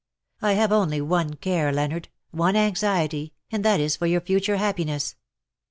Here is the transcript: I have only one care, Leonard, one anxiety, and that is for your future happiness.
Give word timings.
I 0.41 0.53
have 0.53 0.71
only 0.71 0.99
one 0.99 1.35
care, 1.35 1.71
Leonard, 1.71 2.09
one 2.31 2.55
anxiety, 2.55 3.33
and 3.51 3.63
that 3.63 3.79
is 3.79 3.95
for 3.97 4.07
your 4.07 4.21
future 4.21 4.57
happiness. 4.57 5.15